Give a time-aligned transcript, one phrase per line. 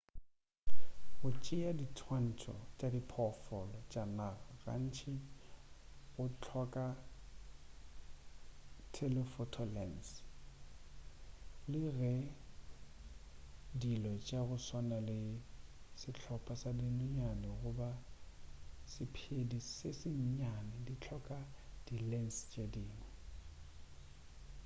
[1.21, 5.13] go tšea diswantšho tša diphoofolo tša naga gantši
[6.13, 6.87] go hloka
[8.95, 10.07] telephoto lens
[11.71, 12.13] le ge
[13.81, 15.19] dilo tša go swana le
[16.01, 17.91] sehlopa sa dinonyane goba
[18.91, 21.39] sephedi se se nnyane di hloka
[21.85, 23.07] di lens tše dingwe